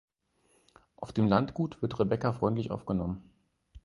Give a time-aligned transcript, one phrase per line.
[0.95, 3.29] Auf dem Landgut wird Rebecca freundlich aufgenommen.